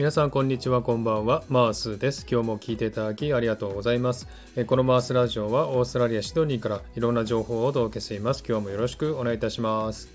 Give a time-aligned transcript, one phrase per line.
[0.00, 1.44] 皆さんこんにちはこんばんは。
[1.50, 2.26] マースです。
[2.26, 4.28] 今日も聞いていただきありがとうございます。
[4.66, 8.42] このマースラジオはオーストラリアシドニーからいろんな情報をお届けしています。
[8.48, 10.08] 今日もよろしくお願いいたします。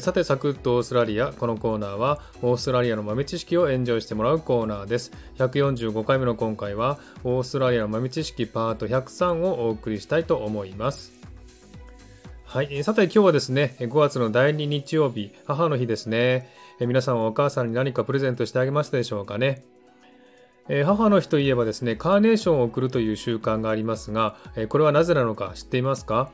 [0.00, 1.28] さてサクッとオーストラリア。
[1.28, 5.12] このコーナーはオーストラリアの豆知識をエンジョイしてもらうコーナーです。
[5.36, 11.12] 145回目の今回はオーストラリアの豆知識パート103をお送りしたいと思います。
[12.44, 12.82] はい。
[12.82, 16.50] さて今日はですね、5月の第2日曜日、母の日ですね。
[16.80, 19.64] え皆さんはお母さんに何かプレゼントしてあげましたでしょうかね？
[20.68, 26.30] え母の日といえばですね、カーネーションを贈るという習慣がありますが、えこれはなぜなのか知っていますか？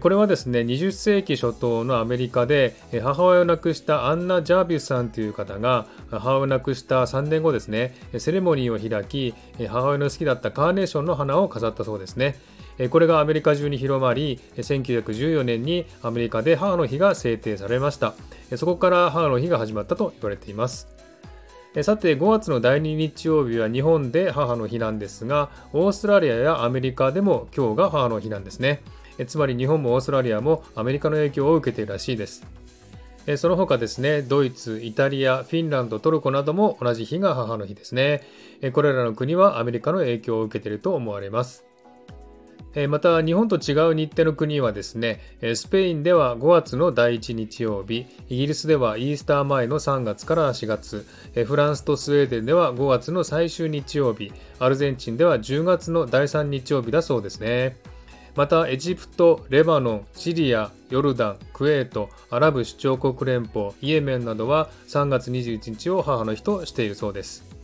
[0.00, 9.34] これはですね、20世紀初頭のアメリカで母親を亡くしたアンナ・ジャービスさんという方が母親を亡くした3年後ですね、セレモニーを開き、
[9.68, 12.36] 母親の好きだったカーネーションの花を飾ったそうですね。
[12.88, 18.14] これがアメリカ中に広まり1914年にアメリカで母の日が制定されました
[18.56, 20.88] そこから母の日が始まったと言われています
[21.82, 28.82] さて5月の第2日曜日は日本で母の日なんですがオーストラリアやアメリカでも今日が母の日なんですね
[29.26, 32.46] つまり日本もオーストラリアもアメリカの影響を受けているらしいです
[33.36, 38.22] その他ですね、ドイツ、イタリア、フィンランド、トルコなども同じ日が母の日ですね。
[38.72, 41.69] これらの国はアメリカの影響を受けていると思われます。
[42.88, 45.20] また日本と違う日程の国はですね
[45.54, 51.06] スペインでは5月の第1日曜日イギリスではイースター前の3月から4月
[51.46, 57.76] フランスとスウェーデンでは5月の最終日曜日アルゼンチンでは10月の第3日曜日だそうですね。
[58.36, 67.59] またエジプト、レバノン、シリア、ヨルダン、クウェート、アラブ首長国連邦、イエメンなどは3月21日を母の日としているそうです。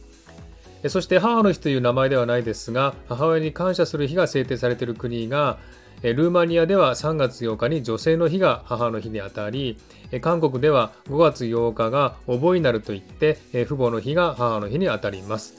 [0.89, 5.59] そして母の日という名前ではないですが母親に感謝する日が制定されている国が
[6.03, 9.79] ルーマニアでは3月8日に女性の日が母の日にあたり
[10.21, 15.55] 韓国では5月8日がおぼいなるといって父母の日が母の日にあたります。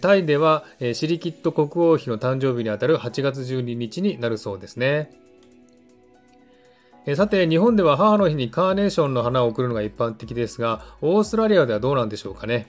[0.00, 0.64] タイでは
[0.94, 5.12] シリキット国王妃の誕生日にあたる8月12日になるそうですね。
[7.14, 12.66] さて日本では母の日にカーネーションの花を贈るのが一般的ですがオーストラリアではどうなんでしょうかね。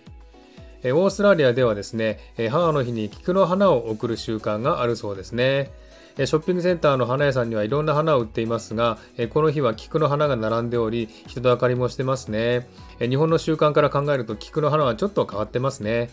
[0.83, 5.71] オーストラリアではですね、母の日に菊の花を贈る習慣があるそうですね。
[6.17, 8.97] ショッピングセンターの花屋さんにはいろんな花を売っていますが、
[9.29, 12.67] この日は菊の花が並んでおり、人と明かりもしてますね。
[12.99, 16.09] 日本の習慣から考えると菊の花はちょっと変わってますね。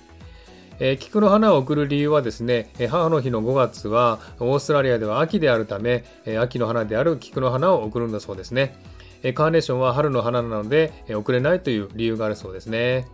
[0.98, 6.04] 菊の花を贈る理由はですね、母の日の5月はオーストラリアでは秋であるため、
[6.38, 8.76] 秋の花である菊の花を贈るんだそうですね。
[9.34, 13.06] カーネーションは春の花なので贈れないという理由があるそうですね。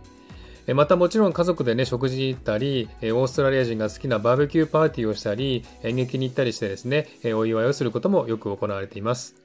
[0.67, 9.35] またもちろん家族でね、食事に行ったり、オーストラリア人が好きなバーベキューパーティーをしたり、演劇に行ったりしてですね、お祝いをすることもよく行われています。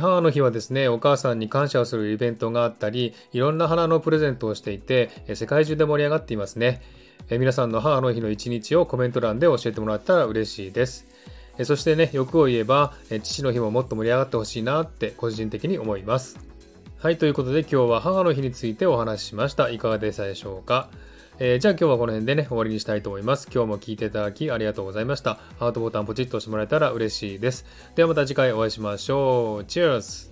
[0.00, 6.82] 母の日はですね、お母さんに感謝をするイベントがあったり、いろんな花のプレゼントをしていて、世界中で盛り上がっていますね。
[7.28, 11.06] 皆さんの母の日の一日をコメント欄で教えてもらったら嬉しいです。
[11.64, 12.94] そしてね、欲を言えば、
[13.24, 16.51] 父の日ももっと盛り上がってほしいなって個人的に思います。
[17.02, 19.70] はい、ということで今日は母の日についてお話ししました。
[19.70, 20.88] いかがでしたでしょうか？
[21.40, 23.48] えー、じゃあ今日はこの辺でね、終わりにしたいと思います。
[23.52, 25.40] 今日も聴いていただきありがとうございました。
[25.58, 27.66] ハートボタンポチッと押してもらえたら嬉しいです。
[27.96, 29.64] ではまた次回お会いしましょう。
[29.64, 30.30] チェアス